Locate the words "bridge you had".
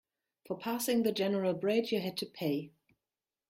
1.53-2.17